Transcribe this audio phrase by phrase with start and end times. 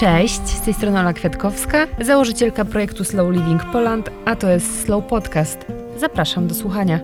[0.00, 5.06] Cześć, z tej strony Ola Kwiatkowska, założycielka projektu Slow Living Poland, a to jest Slow
[5.06, 5.58] Podcast.
[5.96, 7.00] Zapraszam do słuchania.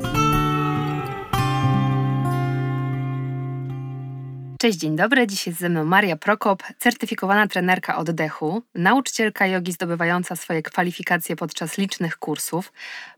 [4.58, 5.26] Cześć, dzień dobry.
[5.26, 11.78] Dzisiaj jest ze mną Maria Prokop, certyfikowana trenerka oddechu, nauczycielka jogi zdobywająca swoje kwalifikacje podczas
[11.78, 12.72] licznych kursów,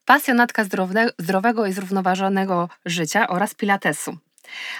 [0.05, 0.65] pasjonatka
[1.19, 4.19] zdrowego i zrównoważonego życia oraz pilatesu.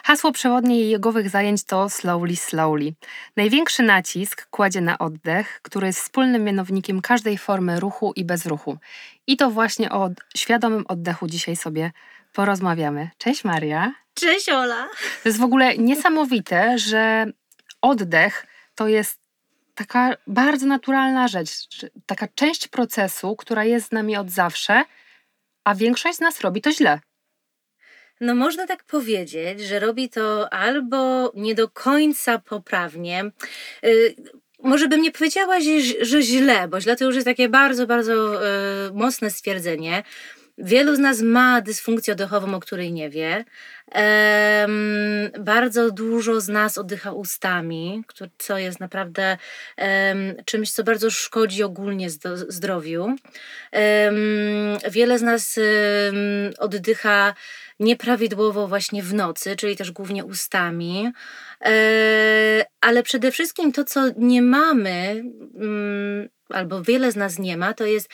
[0.05, 2.95] Hasło przewodnie jej jogowych zajęć to slowly, slowly.
[3.37, 8.79] Największy nacisk kładzie na oddech, który jest wspólnym mianownikiem każdej formy ruchu i bezruchu.
[9.27, 11.93] I to właśnie o świadomym oddechu dzisiaj sobie
[12.33, 13.11] porozmawiamy.
[13.19, 13.93] Cześć Maria.
[14.15, 14.89] Cześć Ola.
[15.23, 17.27] To jest w ogóle niesamowite, że
[17.83, 19.21] oddech to jest
[19.75, 21.51] taka bardzo naturalna rzecz,
[22.07, 24.85] taka część procesu, która jest z nami od zawsze,
[25.65, 27.01] a większość z nas robi to źle.
[28.21, 33.25] No można tak powiedzieć, że robi to albo nie do końca poprawnie.
[33.83, 34.15] Yy,
[34.63, 35.59] może bym nie powiedziała,
[36.01, 38.41] że, źle, bo źle to już jest takie bardzo, bardzo yy,
[38.95, 40.03] mocne stwierdzenie.
[40.59, 43.45] Wielu z nas ma dysfunkcję oddechową, o której nie wie.
[43.95, 48.03] Um, bardzo dużo z nas oddycha ustami,
[48.39, 49.37] co jest naprawdę
[49.79, 52.11] um, czymś, co bardzo szkodzi ogólnie
[52.49, 53.05] zdrowiu.
[53.05, 53.19] Um,
[54.91, 55.59] wiele z nas
[56.59, 57.35] oddycha
[57.81, 61.13] nieprawidłowo właśnie w nocy, czyli też głównie ustami.
[61.65, 67.75] E, ale przede wszystkim to, co nie mamy, mm, albo wiele z nas nie ma,
[67.75, 68.11] to jest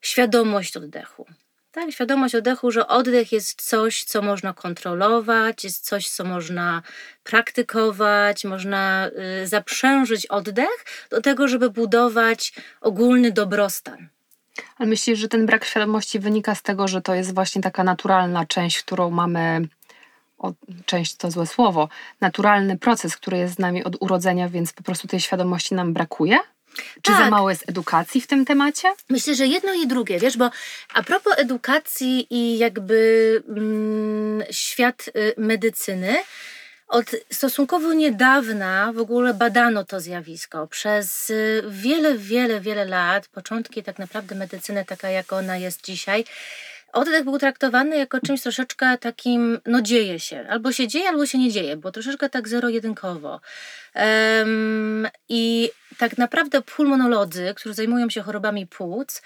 [0.00, 1.26] świadomość oddechu.
[1.72, 6.82] Tak, świadomość oddechu, że oddech jest coś, co można kontrolować, jest coś, co można
[7.24, 9.08] praktykować, można
[9.42, 14.08] y, zaprzężyć oddech do tego, żeby budować ogólny dobrostan.
[14.78, 18.46] Ale myślisz, że ten brak świadomości wynika z tego, że to jest właśnie taka naturalna
[18.46, 19.68] część, którą mamy,
[20.38, 20.52] o,
[20.86, 21.88] część to złe słowo,
[22.20, 26.38] naturalny proces, który jest z nami od urodzenia, więc po prostu tej świadomości nam brakuje?
[26.76, 27.24] Czy tak.
[27.24, 28.94] za mało jest edukacji w tym temacie?
[29.08, 30.50] Myślę, że jedno i drugie, wiesz, bo
[30.94, 36.16] a propos edukacji i jakby mm, świat y, medycyny,
[36.88, 40.66] od stosunkowo niedawna w ogóle badano to zjawisko.
[40.66, 46.24] Przez y, wiele, wiele, wiele lat, początki tak naprawdę medycyny taka, jak ona jest dzisiaj,
[46.92, 50.46] oddech był traktowany jako czymś troszeczkę takim, no dzieje się.
[50.48, 53.40] Albo się dzieje, albo się nie dzieje, bo troszeczkę tak zero-jedynkowo.
[53.94, 59.22] Um, I tak naprawdę pulmonolodzy, którzy zajmują się chorobami płuc,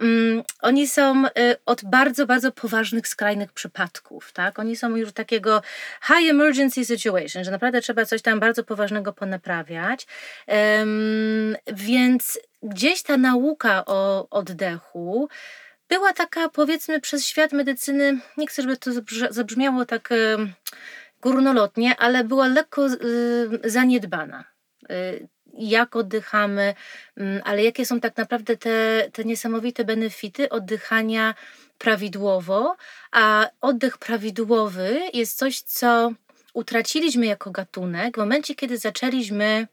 [0.00, 1.30] um, oni są y,
[1.66, 4.32] od bardzo, bardzo poważnych, skrajnych przypadków.
[4.32, 4.58] Tak?
[4.58, 5.62] Oni są już takiego
[6.06, 10.06] high emergency situation, że naprawdę trzeba coś tam bardzo poważnego ponaprawiać.
[10.46, 15.28] Um, więc gdzieś ta nauka o oddechu,
[15.90, 18.90] była taka, powiedzmy, przez świat medycyny, nie chcę, żeby to
[19.30, 20.08] zabrzmiało tak
[21.20, 22.86] górnolotnie, ale była lekko
[23.64, 24.44] zaniedbana.
[24.90, 26.74] Y, jak oddychamy,
[27.16, 31.34] mm, ale jakie są tak naprawdę te, te niesamowite benefity oddychania
[31.78, 32.76] prawidłowo,
[33.12, 36.12] a oddech prawidłowy jest coś, co
[36.54, 39.66] utraciliśmy jako gatunek w momencie, kiedy zaczęliśmy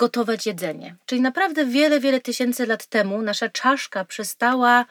[0.00, 0.96] gotować jedzenie.
[1.06, 4.86] Czyli naprawdę wiele, wiele tysięcy lat temu nasza czaszka przestała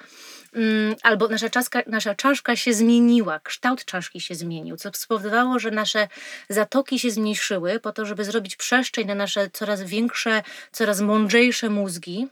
[0.53, 5.71] Mm, albo nasza czaszka, nasza czaszka się zmieniła, kształt czaszki się zmienił, co spowodowało, że
[5.71, 6.07] nasze
[6.49, 12.27] zatoki się zmniejszyły po to, żeby zrobić przestrzeń na nasze coraz większe, coraz mądrzejsze mózgi.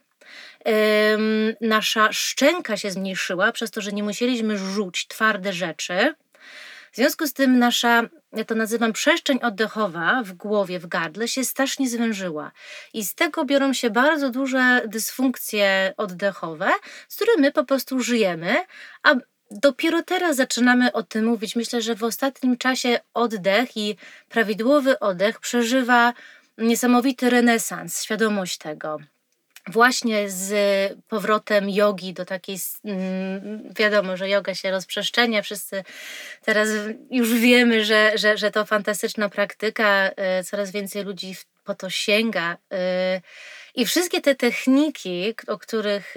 [1.61, 6.13] Nasza szczęka się zmniejszyła przez to, że nie musieliśmy rzuć twarde rzeczy
[6.97, 8.03] w związku z tym nasza,
[8.33, 12.51] ja to nazywam przestrzeń oddechowa w głowie, w gardle się strasznie zwężyła.
[12.93, 16.69] I z tego biorą się bardzo duże dysfunkcje oddechowe,
[17.09, 18.55] z którymi my po prostu żyjemy,
[19.03, 19.15] a
[19.51, 21.55] dopiero teraz zaczynamy o tym mówić.
[21.55, 23.95] Myślę, że w ostatnim czasie oddech i
[24.29, 26.13] prawidłowy oddech przeżywa
[26.57, 28.99] niesamowity renesans, świadomość tego
[29.67, 30.53] właśnie z
[31.07, 35.83] powrotem jogi do takiej, mm, wiadomo, że yoga się rozprzestrzenia, wszyscy
[36.45, 36.69] teraz
[37.12, 42.57] już wiemy, że, że, że to fantastyczna praktyka, e, coraz więcej ludzi po to sięga.
[43.77, 46.13] I wszystkie te techniki, o których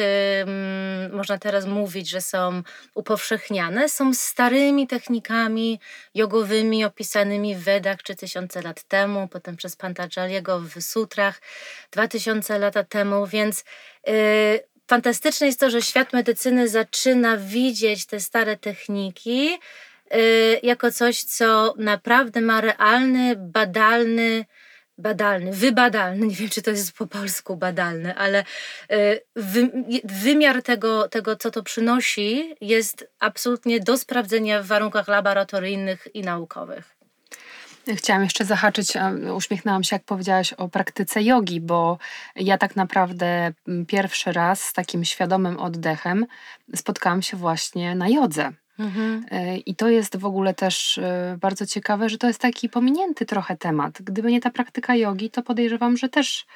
[1.12, 2.62] można teraz mówić, że są
[2.94, 5.80] upowszechniane, są starymi technikami
[6.14, 11.40] jogowymi opisanymi w Wedach czy tysiące lat temu, potem przez Pantajaliego w sutrach
[11.90, 13.64] dwa tysiące lat temu, więc
[14.06, 14.14] yy,
[14.86, 19.50] fantastyczne jest to, że świat medycyny zaczyna widzieć te stare techniki
[20.10, 20.18] yy,
[20.62, 24.44] jako coś, co naprawdę ma realny, badalny,
[25.00, 28.44] badalny, wybadalny, nie wiem czy to jest po polsku badalny, ale
[28.92, 29.70] y, wy,
[30.04, 37.00] wymiar tego, tego, co to przynosi, jest absolutnie do sprawdzenia w warunkach laboratoryjnych i naukowych.
[37.96, 38.92] Chciałam jeszcze zahaczyć,
[39.36, 41.98] uśmiechnęłam się, jak powiedziałaś o praktyce jogi, bo
[42.36, 43.52] ja tak naprawdę
[43.88, 46.26] pierwszy raz z takim świadomym oddechem
[46.74, 48.52] spotkałam się właśnie na jodze.
[48.78, 49.24] Mhm.
[49.30, 53.26] E, I to jest w ogóle też e, bardzo ciekawe, że to jest taki pominięty
[53.26, 54.02] trochę temat.
[54.02, 56.46] Gdyby nie ta praktyka jogi, to podejrzewam, że też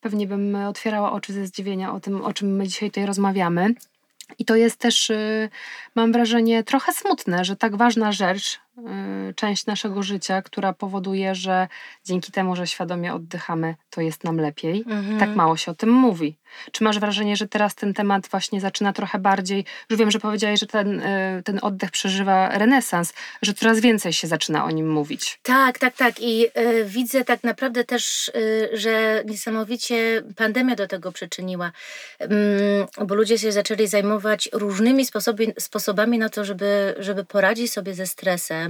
[0.00, 3.74] pewnie bym otwierała oczy ze zdziwienia o tym, o czym my dzisiaj tutaj rozmawiamy.
[4.38, 5.48] I to jest też, y,
[5.94, 8.60] mam wrażenie, trochę smutne, że tak ważna rzecz,
[9.36, 11.68] część naszego życia, która powoduje, że
[12.04, 14.84] dzięki temu, że świadomie oddychamy, to jest nam lepiej.
[14.86, 15.18] Mhm.
[15.18, 16.36] Tak mało się o tym mówi.
[16.72, 20.60] Czy masz wrażenie, że teraz ten temat właśnie zaczyna trochę bardziej, już wiem, że powiedziałeś,
[20.60, 23.12] że ten, y, ten oddech przeżywa renesans,
[23.42, 25.40] że coraz więcej się zaczyna o nim mówić.
[25.42, 26.14] Tak, tak, tak.
[26.20, 31.72] I y, widzę tak naprawdę też, y, że niesamowicie pandemia do tego przyczyniła,
[32.22, 32.26] y,
[33.06, 35.04] bo ludzie się zaczęli zajmować różnymi
[35.58, 38.63] sposobami na to, żeby, żeby poradzić sobie ze stresem.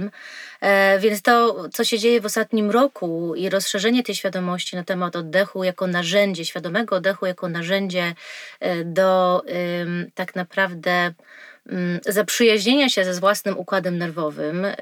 [0.61, 5.15] E, więc to, co się dzieje w ostatnim roku i rozszerzenie tej świadomości na temat
[5.15, 8.13] oddechu jako narzędzie, świadomego oddechu jako narzędzie,
[8.59, 9.41] e, do
[10.15, 11.13] tak naprawdę
[11.69, 14.75] mm, zaprzyjaźnienia się ze własnym układem nerwowym y,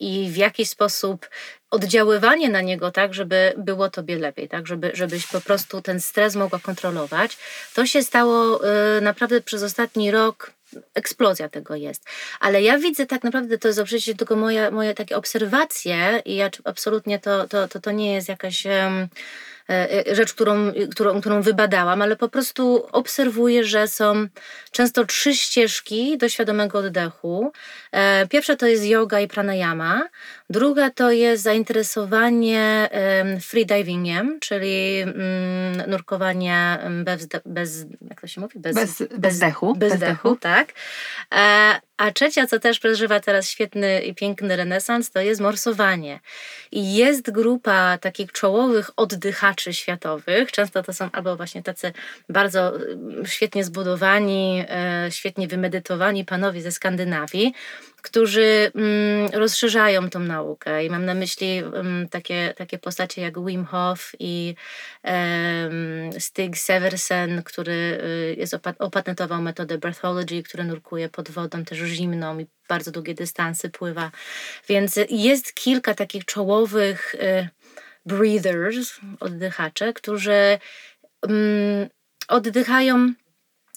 [0.00, 1.28] i w jakiś sposób
[1.70, 6.36] oddziaływanie na niego tak, żeby było tobie lepiej, tak, żeby, żebyś po prostu ten stres
[6.36, 7.38] mogła kontrolować.
[7.74, 8.60] To się stało
[9.00, 10.57] naprawdę przez ostatni rok
[10.94, 12.04] eksplozja tego jest.
[12.40, 16.50] Ale ja widzę tak naprawdę, to jest oczywiście tylko moje, moje takie obserwacje i ja
[16.64, 19.08] absolutnie to, to, to, to nie jest jakaś um,
[20.12, 24.26] rzecz, którą, którą, którą wybadałam, ale po prostu obserwuję, że są
[24.70, 27.52] często trzy ścieżki do świadomego oddechu.
[27.92, 30.08] E, pierwsza to jest yoga i pranayama,
[30.50, 32.88] druga to jest zainteresowanie
[33.40, 38.58] freedivingiem, czyli mm, nurkowanie bez, bez, jak to się mówi?
[38.60, 39.74] Bez, bez, bez dechu.
[39.74, 40.68] Bez, bez dechu, tak.
[41.98, 46.20] A trzecia, co też przeżywa teraz świetny i piękny renesans, to jest morsowanie.
[46.72, 50.52] I jest grupa takich czołowych oddychaczy światowych.
[50.52, 51.92] Często to są albo właśnie tacy
[52.28, 57.54] bardzo mm, świetnie zbudowani, e, świetnie wymedytowani panowie ze Skandynawii,
[58.02, 60.84] którzy mm, rozszerzają tą naukę.
[60.84, 64.54] I mam na myśli mm, takie, takie postacie jak Wim Hof i
[66.18, 72.46] Stig Seversen, który y, jest opatentował metodę breathology, który nurkuje pod wodą też zimną i
[72.68, 74.10] bardzo długie dystanse pływa.
[74.68, 77.48] Więc jest kilka takich czołowych y,
[78.06, 80.58] breathers, oddychacze, którzy
[81.22, 81.88] mm,
[82.28, 83.12] oddychają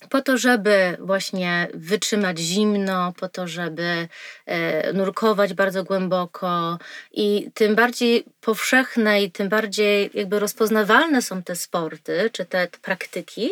[0.10, 4.08] po to, żeby właśnie wytrzymać zimno, po to, żeby
[4.46, 6.78] e, nurkować bardzo głęboko
[7.12, 13.52] i tym bardziej powszechne i tym bardziej jakby rozpoznawalne są te sporty czy te praktyki,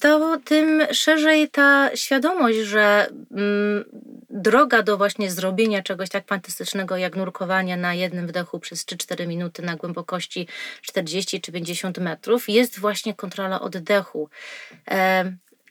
[0.00, 3.84] to tym szerzej ta świadomość, że mm,
[4.30, 9.62] droga do właśnie zrobienia czegoś tak fantastycznego jak nurkowania na jednym wdechu przez 3-4 minuty
[9.62, 10.48] na głębokości
[10.82, 14.28] 40 czy 50 metrów jest właśnie kontrola oddechu.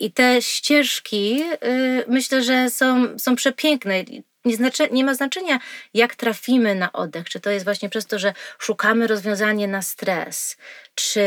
[0.01, 4.03] I te ścieżki y, myślę, że są, są przepiękne.
[4.45, 5.59] Nie, znaczy, nie ma znaczenia,
[5.93, 7.29] jak trafimy na oddech.
[7.29, 10.57] Czy to jest właśnie przez to, że szukamy rozwiązania na stres,
[10.95, 11.21] czy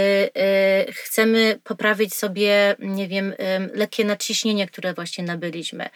[0.89, 3.37] y, chcemy poprawić sobie, nie wiem, y,
[3.75, 5.89] lekkie nadciśnienie, które właśnie nabyliśmy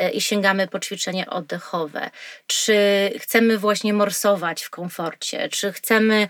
[0.00, 2.10] y, i sięgamy po ćwiczenia oddechowe,
[2.46, 2.76] czy
[3.18, 6.28] chcemy właśnie morsować w komforcie, czy chcemy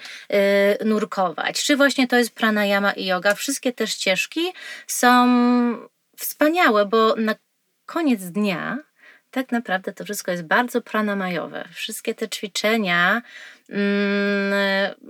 [0.80, 3.34] y, nurkować, czy właśnie to jest pranayama i yoga.
[3.34, 4.52] Wszystkie te ścieżki
[4.86, 5.91] są
[6.22, 7.34] wspaniałe, bo na
[7.86, 8.78] koniec dnia
[9.30, 11.68] tak naprawdę to wszystko jest bardzo pranamajowe.
[11.72, 13.22] Wszystkie te ćwiczenia,
[13.68, 14.52] mm,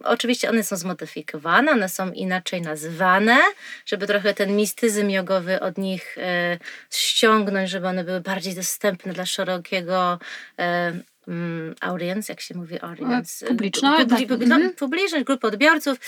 [0.04, 3.38] oczywiście one są zmodyfikowane, one są inaczej nazywane,
[3.86, 6.58] żeby trochę ten mistyzm jogowy od nich e,
[6.90, 10.18] ściągnąć, żeby one były bardziej dostępne dla szerokiego
[10.58, 10.92] e,
[11.28, 13.46] mm, audience, jak się mówi audience?
[13.46, 14.08] Publiczność.
[14.08, 14.74] Publi, publi, no, mhm.
[14.74, 15.98] publiczność, grupy odbiorców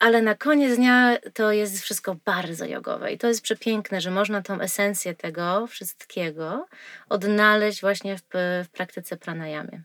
[0.00, 4.42] ale na koniec dnia to jest wszystko bardzo jogowe i to jest przepiękne, że można
[4.42, 6.66] tą esencję tego wszystkiego
[7.08, 8.22] odnaleźć właśnie w,
[8.64, 9.82] w praktyce pranayamy.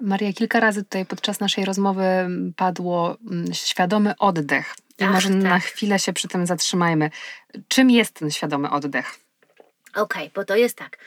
[0.00, 2.02] Maria, kilka razy tutaj podczas naszej rozmowy
[2.56, 4.74] padło mm, świadomy oddech.
[4.98, 5.38] I Ach, może tak.
[5.38, 7.10] na chwilę się przy tym zatrzymajmy.
[7.68, 9.16] Czym jest ten świadomy oddech?
[9.94, 10.98] Okej, okay, bo to jest tak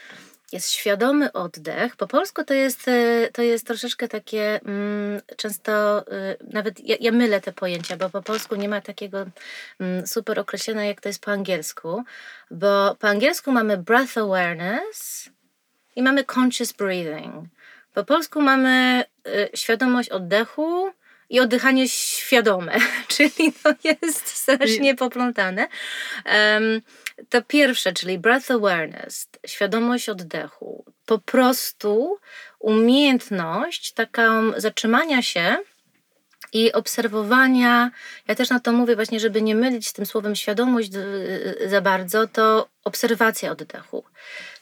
[0.52, 1.96] jest świadomy oddech.
[1.96, 7.12] Po polsku to jest, e, to jest troszeczkę takie mm, często, y, nawet ja, ja,
[7.12, 9.26] mylę te pojęcia, bo po polsku nie ma takiego
[9.80, 12.04] mm, super określenia, jak to jest po angielsku,
[12.52, 15.30] bo po angielsku mamy breath awareness
[15.96, 17.46] i mamy conscious breathing.
[17.94, 20.92] Po polsku mamy y, świadomość oddechu
[21.32, 25.68] i oddychanie świadome, czyli to jest strasznie poplątane.
[26.26, 26.82] Um,
[27.30, 32.18] to pierwsze, czyli breath awareness, świadomość oddechu, po prostu
[32.60, 35.58] umiejętność taką zatrzymania się
[36.54, 37.92] i obserwowania,
[38.28, 40.92] ja też na to mówię właśnie, żeby nie mylić z tym słowem świadomość
[41.66, 44.04] za bardzo, to obserwacja oddechu.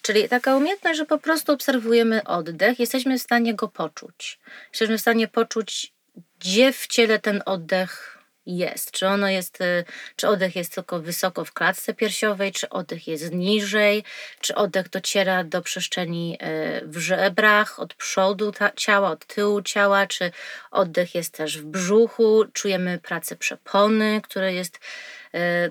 [0.02, 4.40] Czyli taka umiejętność, że po prostu obserwujemy oddech, jesteśmy w stanie go poczuć.
[4.72, 5.94] Jesteśmy w stanie poczuć,
[6.40, 8.92] gdzie w ciele ten oddech jest.
[8.92, 13.32] Czy ono jest, y, czy oddech jest tylko wysoko w klatce piersiowej, czy oddech jest
[13.32, 14.04] niżej,
[14.42, 16.38] czy oddech dociera do przestrzeni
[16.82, 20.32] y, w żebrach, od przodu ciała, od tyłu ciała, czy
[20.72, 24.80] oddech jest też w brzuchu, czujemy pracę przepony, które jest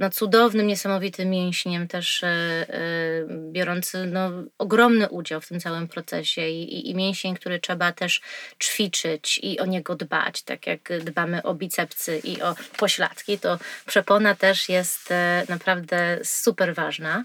[0.00, 2.66] no, cudownym, niesamowitym mięśniem, też e, e,
[3.52, 8.20] biorący no, ogromny udział w tym całym procesie i, i mięsień, który trzeba też
[8.62, 14.34] ćwiczyć i o niego dbać, tak jak dbamy o bicepsy i o pośladki, to przepona
[14.34, 15.12] też jest
[15.48, 17.24] naprawdę super ważna.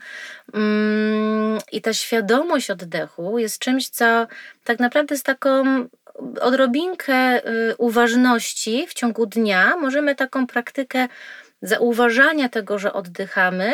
[0.53, 4.27] Mm, I ta świadomość oddechu jest czymś, co
[4.63, 5.87] tak naprawdę z taką
[6.41, 11.07] odrobinkę y, uważności w ciągu dnia możemy taką praktykę
[11.63, 13.73] zauważania tego, że oddychamy,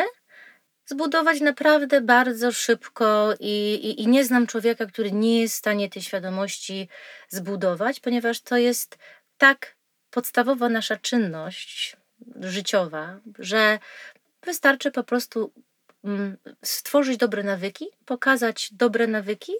[0.86, 5.90] zbudować naprawdę bardzo szybko i, i, i, nie znam człowieka, który nie jest w stanie
[5.90, 6.88] tej świadomości
[7.28, 8.98] zbudować, ponieważ to jest
[9.38, 9.76] tak
[10.10, 11.96] podstawowa nasza czynność
[12.40, 13.78] życiowa, że
[14.42, 15.52] wystarczy po prostu
[16.64, 19.52] stworzyć dobre nawyki, pokazać dobre nawyki,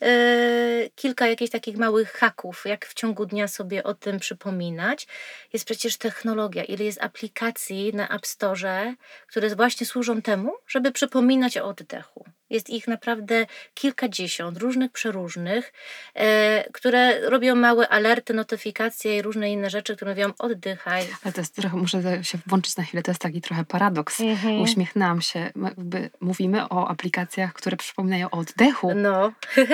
[0.00, 5.06] yy, kilka jakichś takich małych haków, jak w ciągu dnia sobie o tym przypominać.
[5.52, 8.94] Jest przecież technologia, ile jest aplikacji na App Store,
[9.26, 12.24] które właśnie służą temu, żeby przypominać o oddechu.
[12.52, 15.72] Jest ich naprawdę kilkadziesiąt, różnych, przeróżnych,
[16.14, 21.06] e, które robią małe alerty, notyfikacje i różne inne rzeczy, które mówią oddychaj.
[21.24, 24.20] Ale to jest trochę, muszę się włączyć na chwilę, to jest taki trochę paradoks.
[24.20, 24.60] Mhm.
[24.60, 25.50] Uśmiechnęłam się.
[25.62, 28.94] Jakby mówimy o aplikacjach, które przypominają o oddechu.
[28.94, 29.32] No.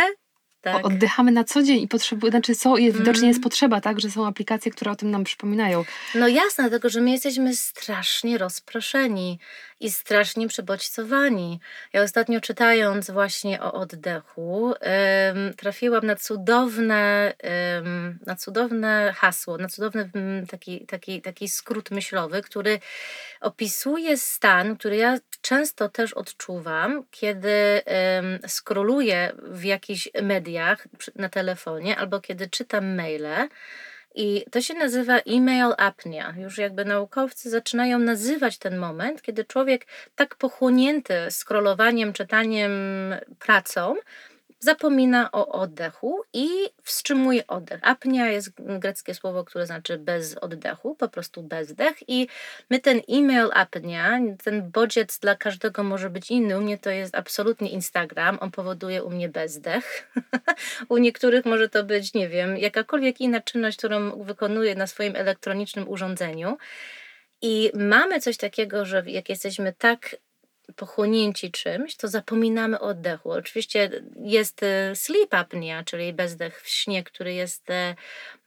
[0.60, 0.86] Tak.
[0.86, 3.28] Oddychamy na co dzień i potrzebujemy, znaczy są, jest, widocznie mm.
[3.28, 5.84] jest potrzeba, tak, że są aplikacje, które o tym nam przypominają.
[6.14, 9.38] No jasne, dlatego że my jesteśmy strasznie rozproszeni
[9.80, 11.60] i strasznie przebodźcowani.
[11.92, 14.74] Ja ostatnio czytając właśnie o oddechu,
[15.56, 17.32] trafiłam na cudowne,
[18.26, 20.10] na cudowne hasło, na cudowny
[20.50, 22.80] taki, taki, taki skrót myślowy, który
[23.40, 27.82] opisuje stan, który ja często też odczuwam, kiedy
[28.46, 33.48] skroluję w jakichś mediach na telefonie albo kiedy czytam maile
[34.14, 36.34] i to się nazywa email apnea.
[36.38, 39.86] Już jakby naukowcy zaczynają nazywać ten moment, kiedy człowiek
[40.16, 42.72] tak pochłonięty scrollowaniem, czytaniem,
[43.38, 43.94] pracą,
[44.60, 46.48] zapomina o oddechu i
[46.82, 47.80] wstrzymuje oddech.
[47.82, 52.28] Apnia jest greckie słowo, które znaczy bez oddechu, po prostu bezdech i
[52.70, 56.58] my ten e-mail apnia, ten bodziec dla każdego może być inny.
[56.58, 60.12] U mnie to jest absolutnie Instagram, on powoduje u mnie bezdech.
[60.88, 65.88] u niektórych może to być, nie wiem, jakakolwiek inna czynność, którą wykonuję na swoim elektronicznym
[65.88, 66.56] urządzeniu.
[67.42, 70.16] I mamy coś takiego, że jak jesteśmy tak
[70.76, 73.30] pochłonięci czymś, to zapominamy o oddechu.
[73.30, 77.94] Oczywiście jest e, sleep apnea, czyli bezdech w śnie, który jest e,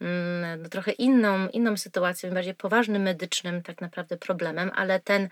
[0.01, 5.30] mm, no, trochę inną, inną sytuacją, bardziej poważnym medycznym tak naprawdę problemem, ale ten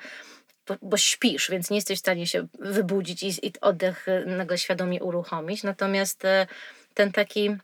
[0.67, 4.58] bo, bo, śpisz, więc nie jesteś w stanie się wybudzić i, i oddech e, nagle
[4.58, 5.63] świadomie uruchomić.
[5.63, 6.24] Natomiast
[6.93, 7.58] ten taki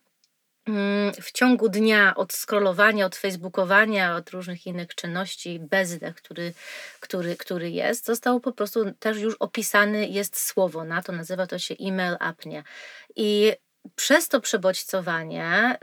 [1.21, 6.53] w ciągu dnia od scrollowania, od facebookowania, od różnych innych czynności, bezdech, który,
[6.99, 11.59] który, który jest, został po prostu też już opisany, jest słowo na to, nazywa to
[11.59, 12.63] się e-mail apnea.
[13.15, 13.53] I
[13.95, 15.77] przez to przebodźcowanie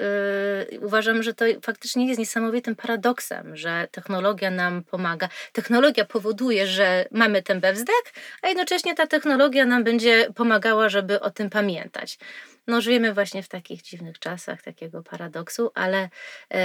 [0.71, 5.28] yy, uważam, że to faktycznie jest niesamowitym paradoksem, że technologia nam pomaga.
[5.52, 8.02] Technologia powoduje, że mamy ten bezdech,
[8.42, 12.18] a jednocześnie ta technologia nam będzie pomagała, żeby o tym pamiętać.
[12.66, 16.09] No, żyjemy właśnie w takich dziwnych czasach, takiego paradoksu, ale
[16.50, 16.59] yy,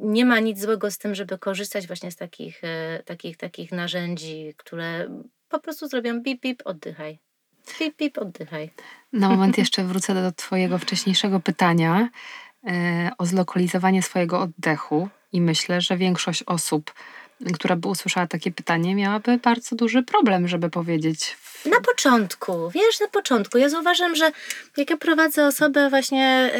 [0.00, 4.54] nie ma nic złego z tym, żeby korzystać właśnie z takich, yy, takich, takich narzędzi,
[4.56, 5.08] które
[5.48, 7.25] po prostu zrobią bip, bip, oddychaj.
[7.78, 8.70] Pip, pip, oddychaj.
[9.12, 12.08] Na moment jeszcze wrócę do Twojego wcześniejszego pytania
[12.66, 16.92] e, o zlokalizowanie swojego oddechu i myślę, że większość osób,
[17.54, 21.36] która by usłyszała takie pytanie, miałaby bardzo duży problem, żeby powiedzieć.
[21.66, 23.58] Na początku, wiesz, na początku.
[23.58, 24.32] Ja zauważam, że
[24.76, 26.50] jak ja prowadzę osobę właśnie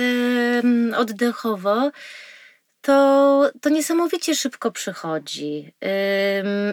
[0.63, 1.91] yy, oddechowo,
[2.81, 5.73] to, to niesamowicie szybko przychodzi.
[5.83, 5.89] Yy,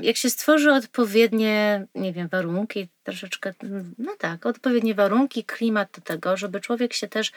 [0.02, 3.54] jak się stworzy odpowiednie, nie wiem, warunki, troszeczkę,
[3.98, 7.32] no tak, odpowiednie warunki, klimat do tego, żeby człowiek się też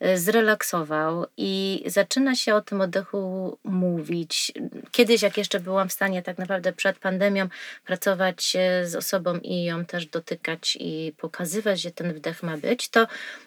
[0.00, 4.52] e, zrelaksował i zaczyna się o tym oddechu mówić.
[4.90, 7.48] Kiedyś, jak jeszcze byłam w stanie tak naprawdę przed pandemią
[7.84, 12.88] pracować e, z osobą i ją też dotykać i pokazywać, że ten wdech ma być,
[12.88, 13.06] to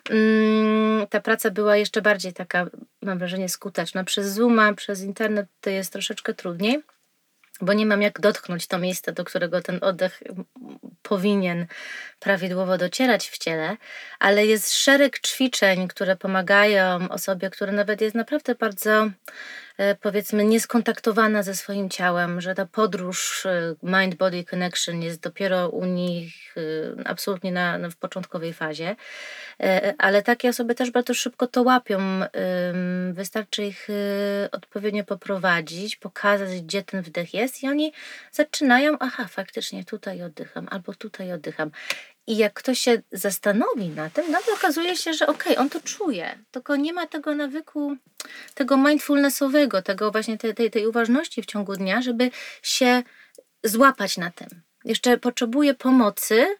[0.09, 2.67] mm, ta praca była jeszcze bardziej taka,
[3.01, 4.03] mam wrażenie, skuteczna.
[4.03, 6.83] Przez Zooma, przez internet to jest troszeczkę trudniej
[7.61, 10.23] bo nie mam jak dotknąć to miejsce, do którego ten oddech
[11.01, 11.65] powinien
[12.19, 13.77] prawidłowo docierać w ciele,
[14.19, 19.09] ale jest szereg ćwiczeń, które pomagają osobie, która nawet jest naprawdę bardzo
[20.01, 26.55] powiedzmy nieskontaktowana ze swoim ciałem, że ta podróż e, mind-body connection jest dopiero u nich
[26.57, 26.61] e,
[27.07, 28.95] absolutnie na, na, w początkowej fazie,
[29.97, 31.99] ale takie osoby też bardzo szybko to łapią.
[33.11, 33.87] Wystarczy ich
[34.51, 37.93] odpowiednio poprowadzić, pokazać, gdzie ten wdech jest i oni
[38.31, 41.71] zaczynają, aha, faktycznie tutaj oddycham, albo tutaj oddycham.
[42.27, 45.81] I jak ktoś się zastanowi na tym, to okazuje się, że okej, okay, on to
[45.81, 47.97] czuje, tylko nie ma tego nawyku,
[48.53, 52.31] tego mindfulnessowego, tego właśnie tej, tej, tej uważności w ciągu dnia, żeby
[52.61, 53.03] się
[53.63, 54.47] złapać na tym.
[54.85, 56.57] Jeszcze potrzebuje pomocy,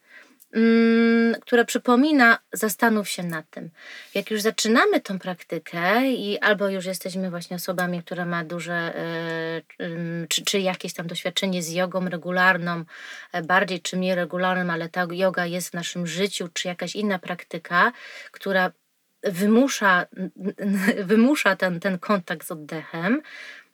[0.57, 3.69] Mm, która przypomina, zastanów się nad tym.
[4.15, 10.27] Jak już zaczynamy tą praktykę i albo już jesteśmy właśnie osobami, która ma duże, e,
[10.27, 12.83] czy, czy jakieś tam doświadczenie z jogą regularną,
[13.31, 14.17] e, bardziej czy mniej
[14.71, 17.91] ale ta yoga jest w naszym życiu, czy jakaś inna praktyka,
[18.31, 18.71] która
[19.23, 20.05] wymusza,
[21.11, 23.21] wymusza ten, ten kontakt z oddechem,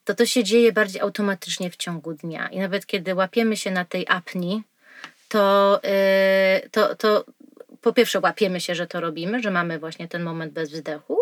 [0.04, 2.48] to to się dzieje bardziej automatycznie w ciągu dnia.
[2.48, 4.64] I nawet kiedy łapiemy się na tej apni,
[5.34, 7.26] to, yy, to, to
[7.82, 11.18] po pierwsze łapiemy się, że to robimy, że mamy właśnie ten moment bez wdechu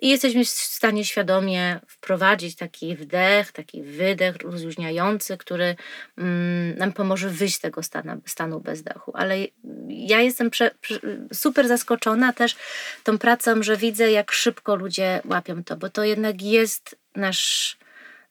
[0.00, 5.76] i jesteśmy w stanie świadomie wprowadzić taki wdech, taki wydech rozluźniający, który
[6.18, 9.12] mm, nam pomoże wyjść z tego stanu, stanu bezdechu.
[9.14, 9.36] Ale
[9.88, 10.70] ja jestem prze,
[11.32, 12.56] super zaskoczona też
[13.04, 17.76] tą pracą, że widzę, jak szybko ludzie łapią to, bo to jednak jest nasz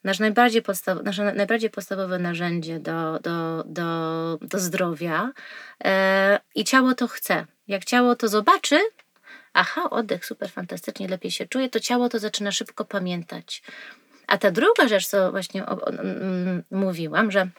[0.04, 5.32] nasz najbardziej podstaw, nasze najbardziej podstawowe narzędzie do, do, do, do zdrowia
[5.84, 7.46] e, i ciało to chce.
[7.68, 8.80] Jak ciało to zobaczy,
[9.54, 13.64] aha, oddech, super, fantastycznie, lepiej się czuje, to ciało to zaczyna szybko pamiętać.
[14.28, 17.50] A ta druga rzecz, co właśnie o, o, m, mówiłam, że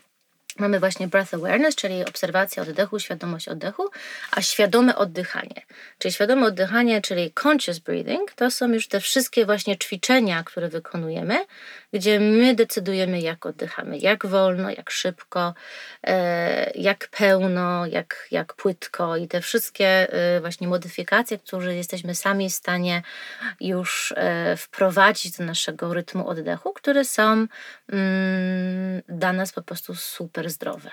[0.59, 3.91] Mamy właśnie breath awareness, czyli obserwacja oddechu, świadomość oddechu,
[4.31, 5.62] a świadome oddychanie.
[5.99, 11.45] Czyli świadome oddychanie, czyli conscious breathing, to są już te wszystkie właśnie ćwiczenia, które wykonujemy,
[11.93, 15.55] gdzie my decydujemy, jak oddychamy, jak wolno, jak szybko,
[16.07, 22.51] e, jak pełno, jak, jak płytko i te wszystkie e, właśnie modyfikacje, które jesteśmy sami
[22.51, 23.03] w stanie
[23.61, 27.47] już e, wprowadzić do naszego rytmu oddechu, które są
[27.93, 30.90] mm, dla nas po prostu super zdrowe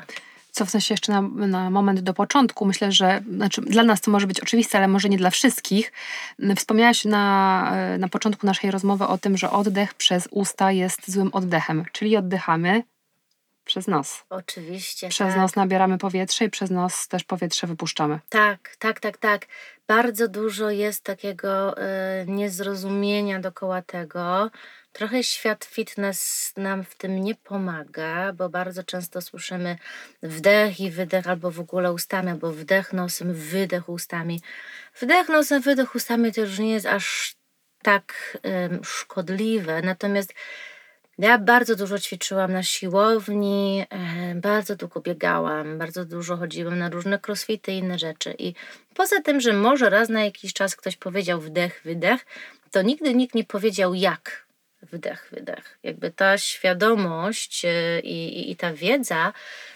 [0.51, 2.65] cofnę się jeszcze na, na moment do początku.
[2.65, 5.91] Myślę, że znaczy dla nas to może być oczywiste, ale może nie dla wszystkich.
[6.55, 11.85] Wspomniałaś na, na początku naszej rozmowy o tym, że oddech przez usta jest złym oddechem,
[11.91, 12.83] czyli oddychamy
[13.65, 14.25] przez nos.
[14.29, 15.09] Oczywiście.
[15.09, 15.37] Przez tak.
[15.37, 18.19] nos nabieramy powietrze i przez nos też powietrze wypuszczamy.
[18.29, 19.45] Tak, tak, tak, tak.
[19.87, 21.81] Bardzo dużo jest takiego y,
[22.27, 24.49] niezrozumienia dokoła tego.
[24.91, 29.77] Trochę świat fitness nam w tym nie pomaga, bo bardzo często słyszymy
[30.23, 34.41] wdech i wydech, albo w ogóle ustami, albo wdech nosem, wydech ustami.
[35.01, 37.35] Wdech nosem, wydech ustami to już nie jest aż
[37.83, 40.33] tak um, szkodliwe, natomiast
[41.17, 43.85] ja bardzo dużo ćwiczyłam na siłowni,
[44.35, 48.35] bardzo długo biegałam, bardzo dużo chodziłam na różne crossfity i inne rzeczy.
[48.37, 48.53] I
[48.95, 52.25] poza tym, że może raz na jakiś czas ktoś powiedział wdech, wydech,
[52.71, 54.48] to nigdy nikt nie powiedział jak
[54.81, 55.79] wydech, wydech.
[55.83, 59.33] Jakby ta świadomość e, i, i, i, ta wiedza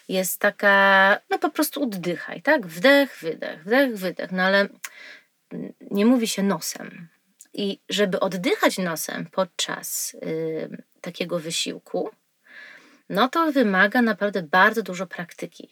[0.07, 2.67] jest taka, no po prostu oddychaj, tak?
[2.67, 4.67] Wdech, wydech, wdech, wydech, no ale
[5.91, 7.07] nie mówi się nosem.
[7.53, 12.09] I żeby oddychać nosem podczas y, takiego wysiłku,
[13.09, 15.69] no to wymaga naprawdę bardzo dużo praktyki.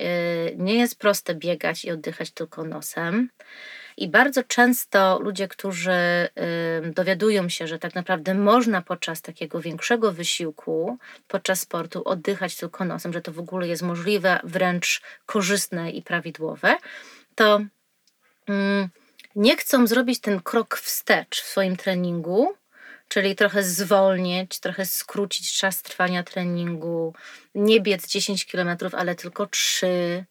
[0.00, 3.30] Y, nie jest proste biegać i oddychać tylko nosem.
[3.96, 6.28] I bardzo często ludzie, którzy
[6.82, 13.12] dowiadują się, że tak naprawdę można podczas takiego większego wysiłku, podczas sportu oddychać tylko nosem,
[13.12, 16.76] że to w ogóle jest możliwe, wręcz korzystne i prawidłowe,
[17.34, 17.60] to
[19.36, 22.54] nie chcą zrobić ten krok wstecz w swoim treningu,
[23.08, 27.14] czyli trochę zwolnić, trochę skrócić czas trwania treningu,
[27.54, 30.24] nie biec 10 km, ale tylko 3,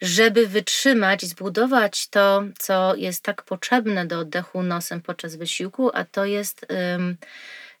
[0.00, 6.24] żeby wytrzymać, zbudować to, co jest tak potrzebne do oddechu nosem podczas wysiłku, a to
[6.24, 7.16] jest um,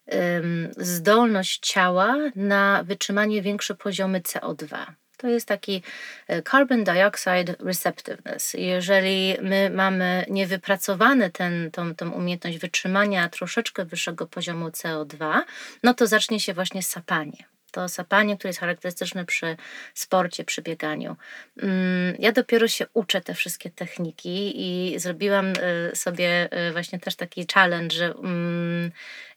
[0.06, 4.86] um, zdolność ciała na wytrzymanie większe poziomy CO2.
[5.16, 5.82] To jest taki
[6.28, 8.54] e, carbon dioxide receptiveness.
[8.54, 15.42] Jeżeli my mamy niewypracowany ten, tą, tą umiejętność wytrzymania troszeczkę wyższego poziomu CO2,
[15.82, 19.56] no to zacznie się właśnie sapanie to sapanie, które jest charakterystyczne przy
[19.94, 21.16] sporcie, przy bieganiu.
[21.62, 27.16] Mm, ja dopiero się uczę te wszystkie techniki i zrobiłam y, sobie y, właśnie też
[27.16, 28.90] taki challenge, że mm,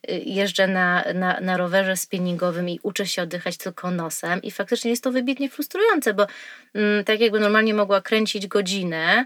[0.09, 4.91] y, jeżdżę na, na, na rowerze spinningowym i uczę się oddychać tylko nosem i faktycznie
[4.91, 6.27] jest to wybitnie frustrujące, bo
[6.73, 9.25] mm, tak jakby normalnie mogła kręcić godzinę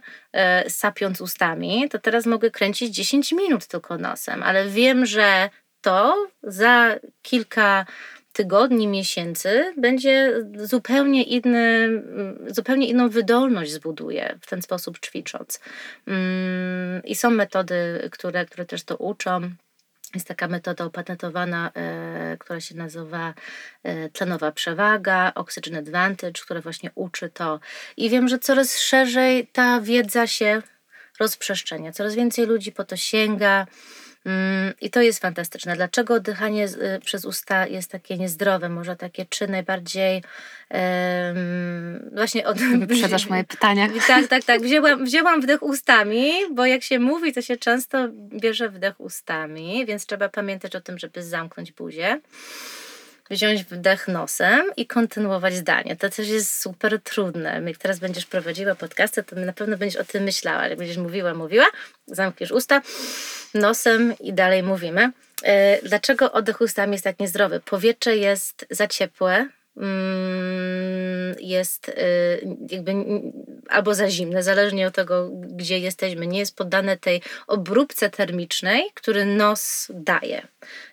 [0.67, 5.49] sapiąc ustami, to teraz mogę kręcić 10 minut tylko nosem, ale wiem, że
[5.81, 7.85] to za kilka
[8.33, 11.89] tygodni, miesięcy będzie zupełnie inny,
[12.47, 15.59] zupełnie inną wydolność zbuduje w ten sposób ćwicząc.
[16.07, 19.41] Mm, I są metody, które, które też to uczą.
[20.13, 23.33] Jest taka metoda opatentowana, e, która się nazywa
[23.83, 27.59] e, tlenowa przewaga, Oxygen Advantage, która właśnie uczy to.
[27.97, 30.61] I wiem, że coraz szerzej ta wiedza się
[31.19, 33.67] rozprzestrzenia, coraz więcej ludzi po to sięga.
[34.25, 35.75] Mm, I to jest fantastyczne.
[35.75, 38.69] Dlaczego oddychanie y, przez usta jest takie niezdrowe?
[38.69, 40.23] Może takie czy najbardziej
[40.69, 42.57] um, właśnie od...
[42.57, 43.87] Wyprzedzasz moje pytania.
[44.07, 44.61] Tak, tak, tak.
[44.61, 50.05] Wzięłam, wzięłam wdech ustami, bo jak się mówi, to się często bierze wdech ustami, więc
[50.05, 52.21] trzeba pamiętać o tym, żeby zamknąć buzię
[53.29, 55.95] wziąć wdech nosem i kontynuować zdanie.
[55.95, 57.61] To też jest super trudne.
[57.65, 60.67] Jak teraz będziesz prowadziła podcasty, to na pewno będziesz o tym myślała.
[60.67, 61.65] Jak będziesz mówiła, mówiła,
[62.07, 62.81] zamkniesz usta
[63.53, 65.11] nosem i dalej mówimy.
[65.43, 67.59] E, dlaczego oddech ustami jest tak niezdrowy?
[67.59, 69.47] Powietrze jest za ciepłe,
[71.39, 71.93] jest y,
[72.71, 72.93] jakby
[73.69, 76.27] albo za zimne, zależnie od tego, gdzie jesteśmy.
[76.27, 80.47] Nie jest poddane tej obróbce termicznej, który nos daje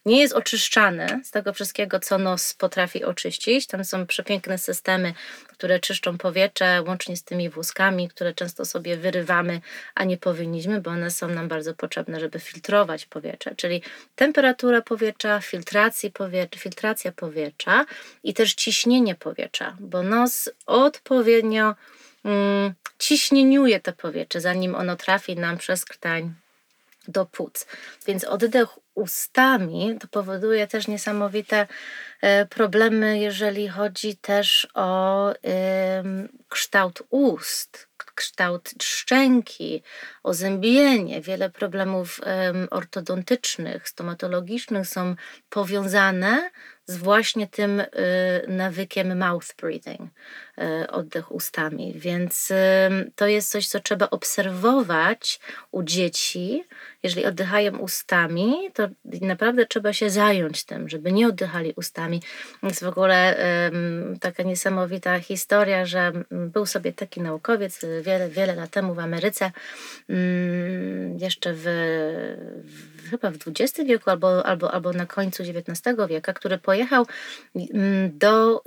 [0.06, 3.66] nie jest oczyszczany z tego wszystkiego, co nos potrafi oczyścić.
[3.66, 5.14] Tam są przepiękne systemy,
[5.60, 9.60] które czyszczą powietrze, łącznie z tymi wózkami, które często sobie wyrywamy,
[9.94, 13.54] a nie powinniśmy, bo one są nam bardzo potrzebne, żeby filtrować powietrze.
[13.56, 13.82] Czyli
[14.16, 17.86] temperatura powietrza, filtracja powietrza, filtracja powietrza
[18.22, 21.74] i też ciśnienie powietrza, bo nos odpowiednio
[22.24, 26.34] mm, ciśnieniuje to powietrze, zanim ono trafi nam przez krtań
[27.08, 27.66] do płuc.
[28.06, 31.66] Więc oddech ustami to powoduje też niesamowite
[32.20, 35.32] e, problemy, jeżeli chodzi też o
[36.48, 39.82] kształt ust, kształt szczęki,
[40.22, 41.20] ozębienie.
[41.20, 42.20] Wiele problemów
[42.70, 45.14] ortodontycznych, stomatologicznych są
[45.48, 46.50] powiązane
[46.90, 47.86] z właśnie tym y,
[48.48, 50.00] nawykiem mouth breathing,
[50.58, 51.92] y, oddech ustami.
[51.96, 52.52] Więc
[53.16, 56.64] to jest coś, co trzeba obserwować u dzieci.
[57.02, 58.88] Jeżeli oddychają ustami, to
[59.20, 62.22] naprawdę trzeba się zająć tym, żeby nie oddychali ustami.
[62.62, 63.36] Jest w ogóle
[64.20, 69.52] taka niesamowita historia, że był sobie taki naukowiec wiele, wiele lat temu w Ameryce,
[70.08, 71.64] mm, jeszcze w,
[72.64, 77.06] w chyba w XX wieku albo, albo, albo na końcu XIX wieku, który pojechał
[77.54, 78.62] mm, do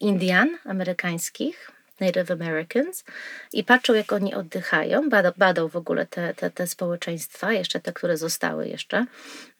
[0.00, 1.72] Indian amerykańskich
[2.02, 3.04] Native Americans
[3.52, 8.16] i patrzył, jak oni oddychają, badał, w ogóle te, te, te społeczeństwa, jeszcze te, które
[8.16, 9.06] zostały jeszcze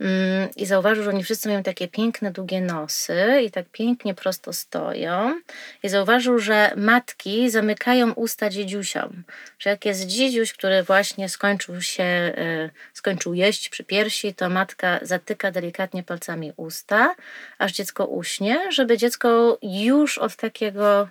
[0.01, 4.53] mm, i zauważył, że oni wszyscy mają takie piękne, długie nosy i tak pięknie prosto
[4.53, 5.41] stoją
[5.83, 9.25] i zauważył, że matki zamykają usta dziedziusiom,
[9.59, 14.99] że jak jest dziedziuś, który właśnie skończył się, e, skończył jeść przy piersi, to matka
[15.03, 17.15] zatyka delikatnie palcami usta,
[17.59, 21.09] aż dziecko uśnie, żeby dziecko już od takiego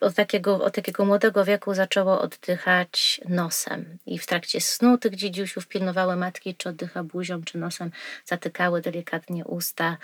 [0.00, 3.98] od takiego, od takiego młodego wieku zaczęło oddychać nosem.
[4.06, 7.90] I w trakcie snu tych dziedziusiów pilnowały matki, czy oddycha buzią, czy nosem,
[8.24, 9.96] zatykały delikatnie usta.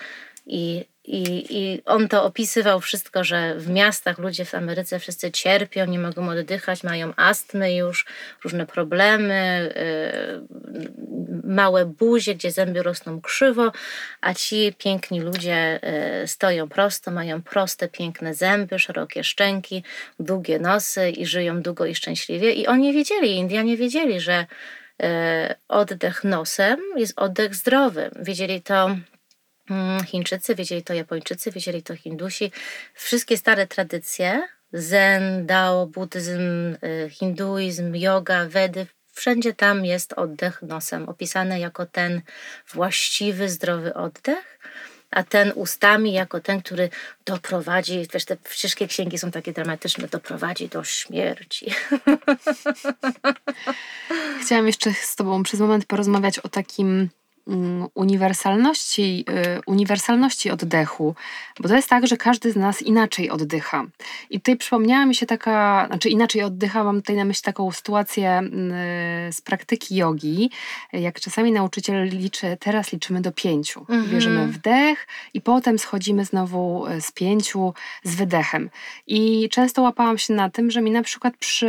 [0.45, 5.85] I i, I on to opisywał wszystko, że w miastach ludzie w Ameryce wszyscy cierpią,
[5.85, 8.05] nie mogą oddychać, mają astmy już,
[8.43, 10.91] różne problemy, yy,
[11.43, 13.71] małe buzie, gdzie zęby rosną krzywo,
[14.21, 15.79] a ci piękni ludzie
[16.21, 19.83] yy, stoją prosto, mają proste, piękne zęby, szerokie szczęki,
[20.19, 22.51] długie nosy i żyją długo i szczęśliwie.
[22.51, 24.45] I oni wiedzieli, Indianie wiedzieli, że
[24.99, 25.07] yy,
[25.67, 28.11] oddech nosem jest oddech zdrowy.
[28.19, 28.95] Wiedzieli to
[30.05, 32.51] Chińczycy, wiedzieli to Japończycy, wiedzieli to Hindusi.
[32.93, 41.09] Wszystkie stare tradycje, Zen, Dao, buddyzm, y, hinduizm, yoga, Wedy, wszędzie tam jest oddech nosem,
[41.09, 42.21] opisany jako ten
[42.73, 44.59] właściwy, zdrowy oddech,
[45.11, 46.89] a ten ustami jako ten, który
[47.25, 51.71] doprowadzi, wiesz, te wszystkie księgi są takie dramatyczne, doprowadzi do śmierci.
[54.41, 57.09] Chciałam jeszcze z Tobą przez moment porozmawiać o takim mm,
[57.93, 61.15] uniwersalności, y, uniwersalności oddechu,
[61.59, 63.85] bo to jest tak, że każdy z nas inaczej oddycha.
[64.29, 68.31] I tutaj przypomniała mi się taka, znaczy inaczej oddycha, mam tutaj na myśli taką sytuację
[68.31, 68.71] mm,
[69.33, 70.49] z praktyki jogi,
[70.93, 73.79] jak czasami nauczyciel liczy, teraz liczymy do pięciu.
[73.79, 74.09] Mhm.
[74.09, 78.69] Bierzemy wdech i potem schodzimy znowu z pięciu z wydechem.
[79.07, 81.67] I często łapałam się na tym, że mi na przykład przy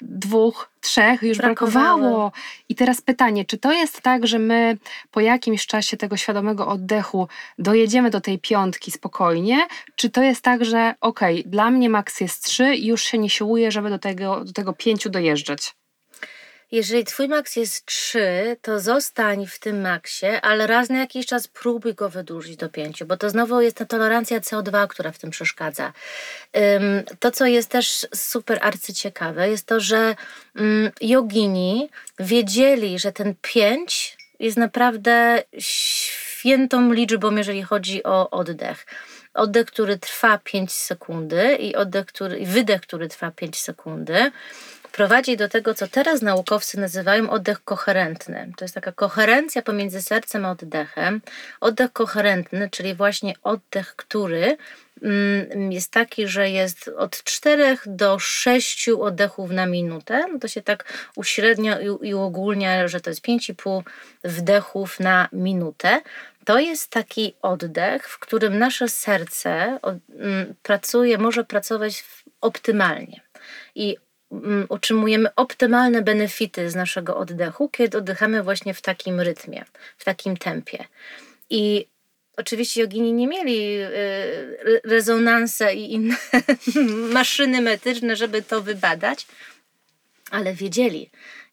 [0.00, 1.98] dwóch trzech już brakowało.
[1.98, 2.32] brakowało.
[2.68, 4.78] I teraz pytanie, czy to jest tak, że my
[5.10, 10.64] po jakimś czasie tego świadomego oddechu dojedziemy do tej piątki spokojnie, czy to jest tak,
[10.64, 13.98] że okej, okay, dla mnie maks jest trzy i już się nie siłuję, żeby do
[13.98, 15.74] tego, do tego pięciu dojeżdżać?
[16.72, 21.48] Jeżeli twój maks jest 3, to zostań w tym maksie, ale raz na jakiś czas
[21.48, 25.30] próbuj go wydłużyć do 5, bo to znowu jest ta tolerancja CO2, która w tym
[25.30, 25.92] przeszkadza.
[27.20, 30.14] To, co jest też super arcyciekawe, jest to, że
[30.56, 38.86] um, jogini wiedzieli, że ten 5 jest naprawdę świętą liczbą, jeżeli chodzi o oddech
[39.36, 44.30] oddech, który trwa 5 sekundy i oddech, który, wydech, który trwa 5 sekundy
[44.96, 48.52] prowadzi do tego, co teraz naukowcy nazywają oddech koherentny.
[48.56, 51.20] To jest taka koherencja pomiędzy sercem a oddechem.
[51.60, 54.56] Oddech koherentny, czyli właśnie oddech, który
[55.02, 60.24] mm, jest taki, że jest od 4 do 6 oddechów na minutę.
[60.32, 63.82] No to się tak uśrednia i, i uogólnia, że to jest 5,5
[64.24, 66.00] wdechów na minutę.
[66.44, 69.78] To jest taki oddech, w którym nasze serce
[70.18, 72.04] mm, pracuje, może pracować
[72.40, 73.20] optymalnie.
[73.74, 73.96] I
[74.32, 79.64] Mm, utrzymujemy optymalne benefity z naszego oddechu, kiedy oddychamy właśnie w takim rytmie,
[79.98, 80.84] w takim tempie.
[81.50, 81.86] I
[82.36, 86.16] oczywiście jogini nie mieli y, rezonanse i inne
[87.12, 89.26] maszyny metyczne, żeby to wybadać,
[90.30, 91.10] ale wiedzieli.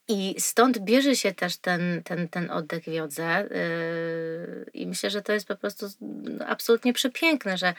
[0.07, 3.49] I stąd bierze się też ten, ten, ten oddech wiodze.
[3.51, 5.85] Yy, I myślę, że to jest po prostu
[6.47, 7.73] absolutnie przepiękne, że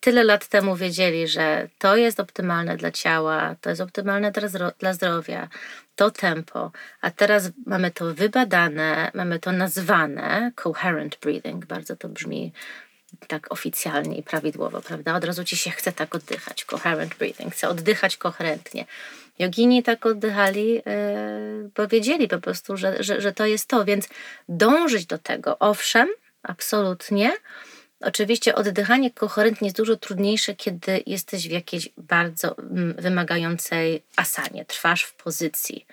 [0.00, 4.32] tyle lat temu wiedzieli, że to jest optymalne dla ciała, to jest optymalne
[4.78, 5.48] dla zdrowia,
[5.96, 12.52] to tempo, a teraz mamy to wybadane, mamy to nazwane coherent breathing, bardzo to brzmi
[13.28, 15.14] tak oficjalnie i prawidłowo, prawda?
[15.14, 18.84] Od razu ci się chce tak oddychać, coherent breathing, chce oddychać koherentnie.
[19.38, 20.82] Jogini tak oddychali, yy,
[21.76, 24.08] bo wiedzieli po prostu, że, że, że to jest to, więc
[24.48, 26.08] dążyć do tego, owszem,
[26.42, 27.32] absolutnie,
[28.00, 35.02] Oczywiście oddychanie koherentnie jest dużo trudniejsze, kiedy jesteś w jakiejś bardzo mm, wymagającej asanie, trwasz
[35.02, 35.86] w pozycji.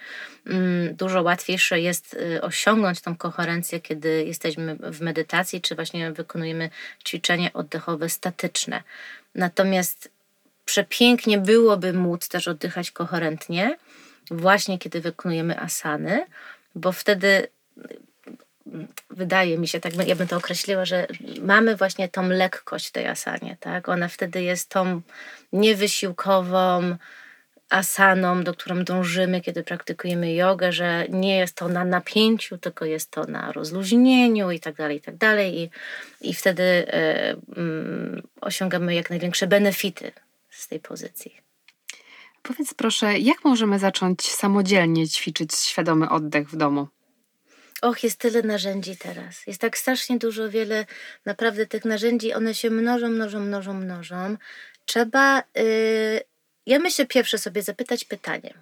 [0.45, 6.69] Mm, dużo łatwiejsze jest y, osiągnąć tą koherencję, kiedy jesteśmy w medytacji, czy właśnie wykonujemy
[7.05, 8.83] ćwiczenia oddechowe statyczne.
[9.35, 10.11] Natomiast
[10.65, 13.77] przepięknie byłoby móc też oddychać koherentnie,
[14.31, 16.25] właśnie kiedy wykonujemy asany,
[16.75, 17.47] bo wtedy
[19.09, 21.07] wydaje mi się, tak ja bym to określiła, że
[21.41, 23.89] mamy właśnie tą lekkość w tej asanie, tak?
[23.89, 25.01] Ona wtedy jest tą
[25.53, 26.97] niewysiłkową
[27.69, 33.11] asaną, do którą dążymy, kiedy praktykujemy jogę, że nie jest to na napięciu, tylko jest
[33.11, 35.59] to na rozluźnieniu i tak dalej, i tak dalej.
[35.59, 35.69] I,
[36.21, 36.87] i wtedy y,
[37.61, 40.11] y, osiągamy jak największe benefity
[40.49, 41.37] z tej pozycji.
[42.41, 46.87] Powiedz proszę, jak możemy zacząć samodzielnie ćwiczyć świadomy oddech w domu?
[47.81, 49.47] Och, jest tyle narzędzi teraz.
[49.47, 50.85] Jest tak strasznie dużo, wiele
[51.25, 54.37] naprawdę tych narzędzi, one się mnożą, mnożą, mnożą, mnożą.
[54.85, 56.21] Trzeba, yy,
[56.65, 58.53] ja myślę, pierwsze sobie zapytać pytanie.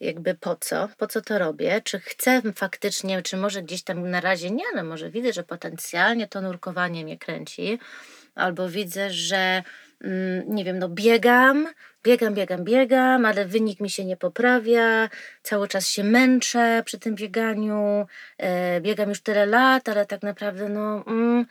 [0.00, 0.88] Jakby po co?
[0.98, 1.80] Po co to robię?
[1.84, 6.28] Czy chcę faktycznie, czy może gdzieś tam na razie nie, ale może widzę, że potencjalnie
[6.28, 7.78] to nurkowanie mnie kręci,
[8.34, 9.62] albo widzę, że
[10.46, 11.68] nie wiem, no biegam,
[12.04, 15.08] biegam, biegam, biegam, ale wynik mi się nie poprawia,
[15.42, 18.06] cały czas się męczę przy tym bieganiu,
[18.38, 21.04] e, biegam już tyle lat, ale tak naprawdę no...
[21.06, 21.46] Mm,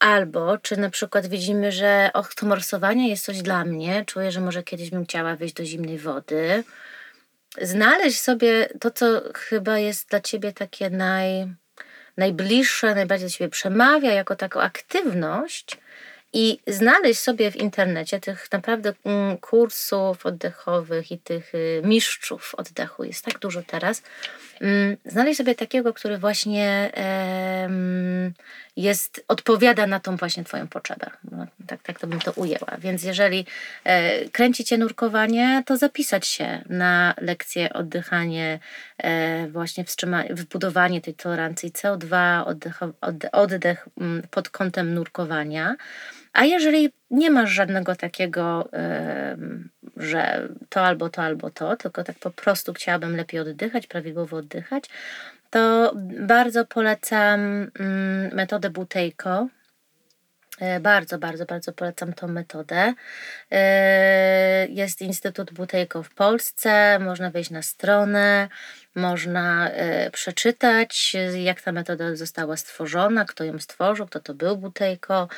[0.00, 4.40] Albo czy na przykład widzimy, że och, to morsowanie jest coś dla mnie, czuję, że
[4.40, 6.64] może kiedyś bym chciała wyjść do zimnej wody.
[7.62, 11.54] Znaleźć sobie to, co chyba jest dla ciebie takie naj,
[12.16, 15.78] najbliższe, najbardziej do ciebie przemawia, jako taką aktywność,
[16.32, 23.04] i znaleźć sobie w internecie tych naprawdę mm, kursów oddechowych i tych y, mistrzów oddechu
[23.04, 24.02] jest tak dużo teraz.
[24.60, 26.90] Mm, znaleźć sobie takiego, który właśnie
[28.76, 31.10] jest, odpowiada na tą właśnie Twoją potrzebę.
[31.32, 32.76] No, tak, tak to bym to ujęła.
[32.78, 33.46] Więc jeżeli
[33.84, 38.58] e, kręci Cię nurkowanie, to zapisać się na lekcję oddychanie,
[38.98, 39.84] e, właśnie
[40.30, 45.76] wybudowanie tej tolerancji CO2, oddech, oddech, oddech mm, pod kątem nurkowania.
[46.32, 48.68] A jeżeli nie masz żadnego takiego,
[49.96, 54.84] że to albo to, albo to, tylko tak po prostu chciałabym lepiej oddychać, prawidłowo oddychać,
[55.50, 59.48] to bardzo polecam mm, metodę Buteyko.
[60.60, 62.94] E, bardzo, bardzo, bardzo polecam tą metodę.
[63.50, 68.48] E, jest Instytut Butejko w Polsce, można wejść na stronę,
[68.94, 75.28] można e, przeczytać, jak ta metoda została stworzona, kto ją stworzył, kto to był Butejko.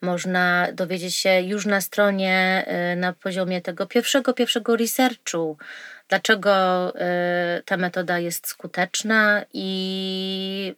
[0.00, 5.56] Można dowiedzieć się już na stronie, na poziomie tego pierwszego, pierwszego researchu,
[6.08, 6.52] dlaczego
[7.58, 10.74] y, ta metoda jest skuteczna i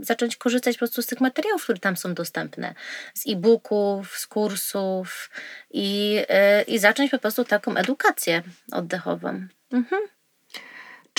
[0.00, 2.74] zacząć korzystać po prostu z tych materiałów, które tam są dostępne,
[3.14, 5.30] z e-booków, z kursów
[5.70, 6.18] i,
[6.66, 9.46] i zacząć po prostu taką edukację oddechową.
[9.72, 10.19] Mhm.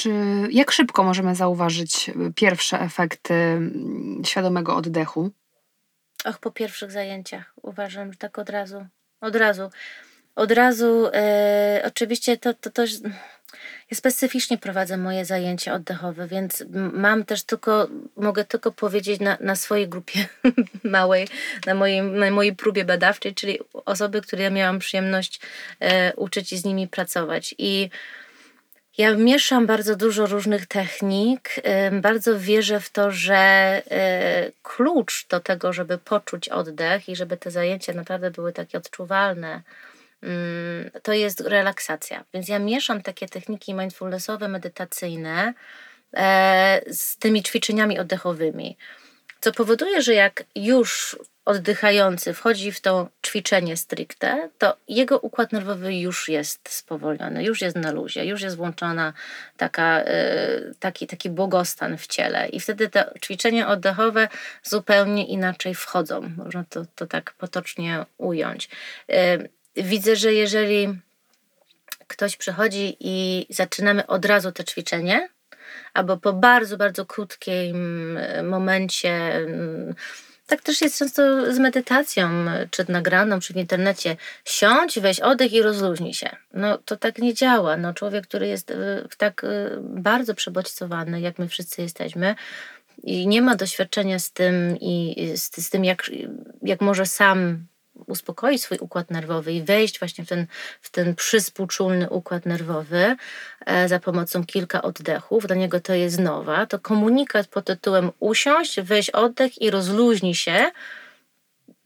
[0.01, 0.09] Czy
[0.51, 5.31] jak szybko możemy zauważyć pierwsze efekty mm, świadomego oddechu?
[6.25, 8.85] Och, po pierwszych zajęciach uważam, że tak od razu.
[9.21, 9.69] Od razu
[10.35, 12.81] od razu, e, oczywiście to, to, to
[13.91, 19.55] ja specyficznie prowadzę moje zajęcia oddechowe, więc mam też tylko, mogę tylko powiedzieć na, na
[19.55, 20.27] swojej grupie
[20.83, 21.27] małej,
[21.65, 25.39] na mojej, na mojej próbie badawczej, czyli osoby, które ja miałam przyjemność
[25.79, 27.55] e, uczyć i z nimi pracować.
[27.57, 27.89] I
[29.01, 31.55] ja mieszam bardzo dużo różnych technik.
[31.91, 37.51] Bardzo wierzę w to, że e, klucz do tego, żeby poczuć oddech i żeby te
[37.51, 39.61] zajęcia naprawdę były takie odczuwalne,
[40.23, 42.23] Mm, to jest relaksacja.
[42.33, 45.53] Więc ja mieszam takie techniki mindfulnessowe, medytacyjne
[46.13, 48.77] e, z tymi ćwiczeniami oddechowymi.
[49.41, 55.95] Co powoduje, że jak już oddychający wchodzi w to ćwiczenie stricte, to jego układ nerwowy
[55.95, 59.13] już jest spowolniony, już jest na luzie, już jest włączona
[59.57, 62.47] taka, e, taki, taki błogostan w ciele.
[62.49, 64.27] I wtedy te ćwiczenia oddechowe
[64.63, 66.31] zupełnie inaczej wchodzą.
[66.37, 68.69] Można to, to tak potocznie ująć.
[69.09, 69.37] E,
[69.75, 70.99] widzę, że jeżeli
[72.07, 75.29] ktoś przychodzi i zaczynamy od razu to ćwiczenie,
[75.93, 79.95] albo po bardzo, bardzo krótkim momencie, mm,
[80.51, 82.29] tak też jest często z medytacją,
[82.71, 86.29] czy nagraną, czy w internecie, siądź, weź oddech i rozluźnij się.
[86.53, 87.77] No to tak nie działa.
[87.77, 88.75] No, człowiek, który jest y,
[89.17, 92.35] tak y, bardzo przebodźcowany, jak my wszyscy jesteśmy,
[93.03, 96.11] i nie ma doświadczenia z tym i z, z tym, jak,
[96.61, 97.65] jak może sam
[98.07, 100.45] uspokoić swój układ nerwowy i wejść właśnie w ten,
[100.81, 103.15] w ten przyspółczulny układ nerwowy
[103.65, 108.81] e, za pomocą kilka oddechów, dla niego to jest nowa, to komunikat pod tytułem usiąść,
[108.81, 110.71] weź oddech i rozluźnij się,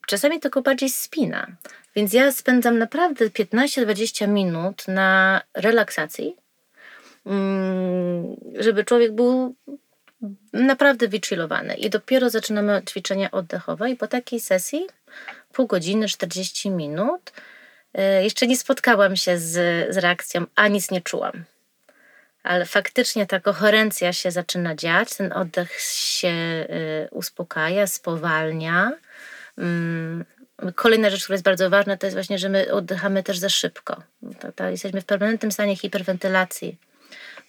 [0.07, 1.47] czasami tylko bardziej spina.
[1.95, 6.35] Więc ja spędzam naprawdę 15-20 minut na relaksacji,
[7.25, 9.55] mm, żeby człowiek był
[10.53, 11.75] naprawdę wychillowany.
[11.75, 14.87] I dopiero zaczynamy ćwiczenia oddechowe i po takiej sesji
[15.55, 17.31] pół godziny, 40 minut.
[17.93, 19.51] E, jeszcze nie spotkałam się z,
[19.93, 21.43] z reakcją, a nic nie czułam.
[22.43, 28.91] Ale faktycznie ta koherencja się zaczyna dziać, ten oddech się y, uspokaja, spowalnia.
[29.57, 30.25] Mm,
[30.75, 34.03] kolejna rzecz, która jest bardzo ważna, to jest właśnie, że my oddychamy też za szybko.
[34.69, 36.77] Jesteśmy w permanentnym stanie hiperwentylacji.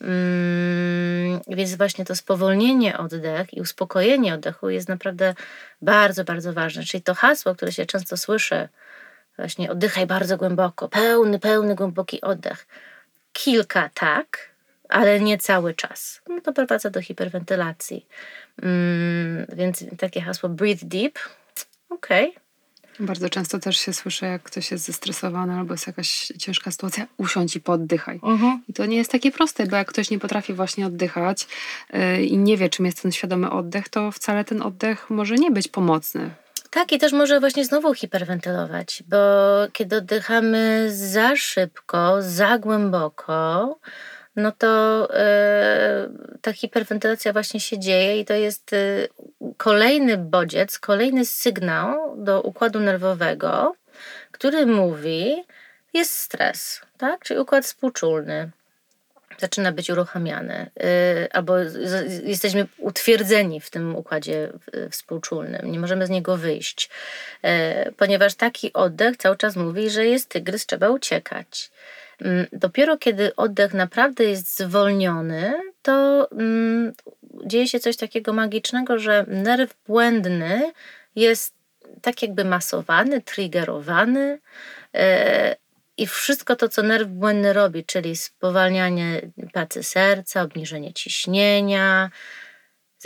[0.00, 5.34] Mm, więc właśnie to spowolnienie oddech i uspokojenie oddechu jest naprawdę
[5.82, 6.84] bardzo, bardzo ważne.
[6.84, 8.68] Czyli to hasło, które się często słyszy,
[9.36, 12.66] właśnie oddychaj bardzo głęboko, pełny, pełny, głęboki oddech.
[13.32, 14.38] Kilka tak,
[14.88, 16.22] ale nie cały czas.
[16.28, 18.06] No to prowadzi do hiperwentylacji.
[18.62, 21.18] Mm, więc takie hasło breathe deep,
[21.90, 22.45] okej, okay
[23.00, 27.56] bardzo często też się słyszy, jak ktoś jest zestresowany albo jest jakaś ciężka sytuacja, usiądź
[27.56, 28.18] i poddychaj.
[28.22, 28.58] Uh mhm.
[28.58, 28.60] -huh.
[28.68, 31.46] I to nie jest takie proste, bo jak ktoś nie potrafi właśnie oddychać
[31.92, 35.50] yy, i nie wie, czym jest ten świadomy oddech, to wcale ten oddech może nie
[35.50, 36.30] być pomocny.
[36.70, 39.16] Tak, i też może właśnie znowu hiperwentylować, bo
[39.72, 43.78] kiedy oddychamy za szybko, za głęboko,
[44.36, 49.08] no to yy, ta hiperwentylacja właśnie się dzieje i to jest yy,
[49.56, 53.76] kolejny bodziec, kolejny sygnał do układu nerwowego,
[54.32, 55.44] który mówi,
[55.94, 57.24] jest stres, tak?
[57.24, 58.50] czyli układ współczulny
[59.38, 60.84] zaczyna być uruchamiany, yy,
[61.32, 61.54] albo
[62.24, 64.52] jesteśmy utwierdzeni w tym układzie
[64.90, 66.90] współczulnym, nie możemy z niego wyjść,
[67.42, 67.50] yy,
[67.96, 71.70] ponieważ taki oddech cały czas mówi, że jest tygrys, trzeba uciekać.
[72.20, 76.92] Mm, dopiero kiedy oddech naprawdę jest zwolniony, to mm,
[77.44, 80.72] dzieje się coś takiego magicznego, że nerw błędny
[81.16, 81.54] jest
[82.02, 84.38] tak jakby masowany, triggerowany.
[84.94, 85.56] E,
[85.96, 89.20] I wszystko to, co nerw błędny robi, czyli spowalnianie
[89.52, 92.10] pracy serca, obniżenie ciśnienia,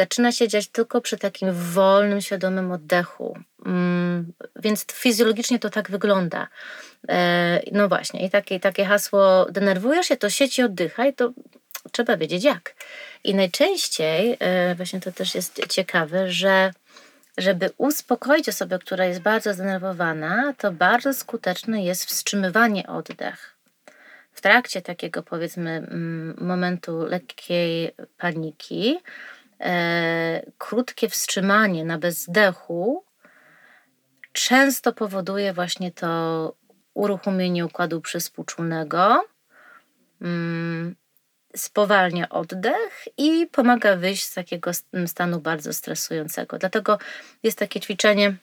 [0.00, 3.38] zaczyna się dziać tylko przy takim wolnym, świadomym oddechu.
[3.66, 6.48] Mm, więc fizjologicznie to tak wygląda.
[7.08, 11.32] E, no właśnie, i takie, takie hasło, denerwujesz się, to sieć i oddychaj, to
[11.92, 12.74] trzeba wiedzieć jak.
[13.24, 16.72] I najczęściej, e, właśnie to też jest ciekawe, że
[17.38, 23.56] żeby uspokoić osobę, która jest bardzo zdenerwowana, to bardzo skuteczne jest wstrzymywanie oddech.
[24.32, 28.98] W trakcie takiego, powiedzmy, mm, momentu lekkiej paniki,
[30.58, 33.04] krótkie wstrzymanie na bezdechu
[34.32, 36.54] często powoduje właśnie to
[36.94, 39.24] uruchomienie układu przyspółczulnego,
[40.22, 40.96] mm,
[41.56, 44.70] spowalnia oddech i pomaga wyjść z takiego
[45.06, 46.58] stanu bardzo stresującego.
[46.58, 46.98] Dlatego
[47.42, 48.36] jest takie ćwiczenie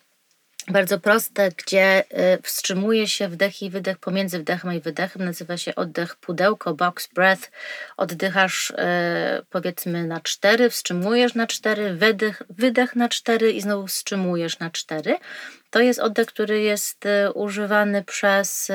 [0.68, 5.26] bardzo proste, gdzie y, wstrzymuje się wdech i wydech pomiędzy wdechem i wydechem.
[5.26, 7.51] Nazywa się oddech pudełko, box breath.
[7.97, 8.76] Oddychasz y,
[9.49, 15.18] powiedzmy na cztery, wstrzymujesz na cztery, wydech, wydech na cztery i znowu wstrzymujesz na cztery.
[15.70, 18.72] To jest oddech, który jest y, używany przez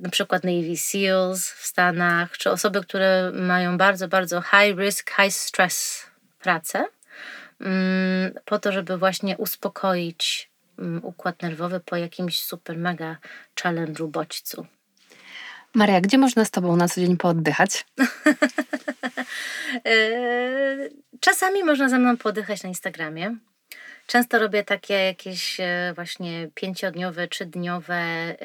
[0.00, 5.34] na przykład Navy SEALs w Stanach, czy osoby, które mają bardzo, bardzo high risk, high
[5.34, 6.06] stress
[6.40, 6.84] pracę
[8.44, 13.16] po to, żeby właśnie uspokoić mm, układ nerwowy po jakimś super mega
[13.62, 14.66] challenge'u bodźcu.
[15.74, 17.84] Maria, gdzie można z Tobą na co dzień pooddychać?
[19.86, 20.88] E,
[21.20, 23.36] czasami można ze mną pooddychać na Instagramie.
[24.06, 28.36] Często robię takie jakieś e, właśnie pięciodniowe, trzydniowe e,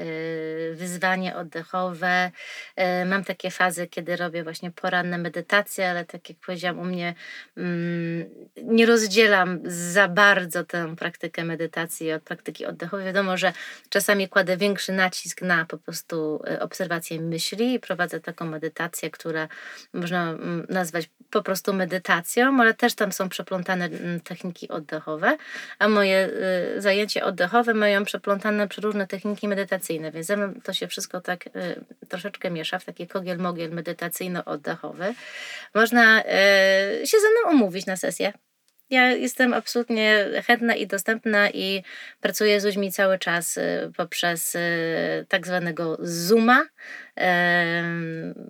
[0.74, 2.32] wyzwanie oddechowe.
[2.76, 7.14] E, mam takie fazy, kiedy robię właśnie poranne medytacje, ale tak jak powiedziałam, u mnie
[7.58, 8.30] mm,
[8.64, 13.06] nie rozdzielam za bardzo tę praktykę medytacji od praktyki oddechowej.
[13.06, 13.54] Wiadomo, że
[13.90, 19.48] czasami kładę większy nacisk na po prostu obserwację myśli i prowadzę taką medytację, która
[19.94, 25.38] można mm, nazwać po prostu medytacją, ale też tam są przeplątane mm, techniki oddechowe
[25.80, 26.30] a moje
[26.78, 31.50] y, zajęcia oddechowe mają przeplątane różne techniki medytacyjne, więc mną to się wszystko tak y,
[32.10, 35.14] troszeczkę miesza w taki kogiel-mogiel medytacyjno-oddechowy.
[35.76, 38.34] Można y, się ze mną umówić na sesję.
[38.90, 41.84] Ja jestem absolutnie chętna i dostępna i
[42.22, 44.60] pracuję z ludźmi cały czas y, poprzez y,
[45.28, 46.66] tak zwanego Zooma.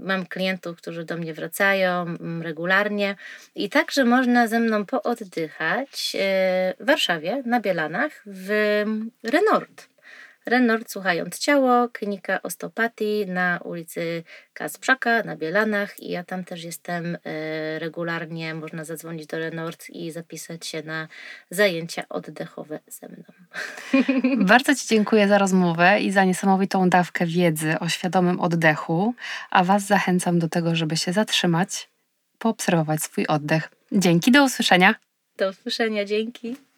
[0.02, 3.16] Mam klientów, którzy do mnie wracają mm, regularnie
[3.56, 6.20] i także można ze mną pooddychać y,
[6.84, 8.50] w Warszawie na Bielanach w
[9.24, 9.89] Renord.
[10.50, 14.24] Renord Słuchając Ciało, klinika osteopatii na ulicy
[14.54, 18.54] Kasprzaka na Bielanach i ja tam też jestem e, regularnie.
[18.56, 21.08] Można zadzwonić do Renord i zapisać się na
[21.50, 23.24] zajęcia oddechowe ze mną.
[24.54, 29.14] Bardzo Ci dziękuję za rozmowę i za niesamowitą dawkę wiedzy o świadomym oddechu,
[29.50, 31.90] a Was zachęcam do tego, żeby się zatrzymać,
[32.40, 33.72] poobserwować swój oddech.
[33.92, 34.96] Dzięki, do usłyszenia.
[35.38, 36.69] Do usłyszenia, dzięki.